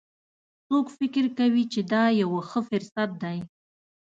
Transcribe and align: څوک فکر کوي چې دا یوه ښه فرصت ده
څوک 0.67 0.85
فکر 0.97 1.25
کوي 1.37 1.63
چې 1.73 1.79
دا 1.93 2.03
یوه 2.21 2.41
ښه 2.49 2.59
فرصت 2.69 3.09
ده 3.21 3.31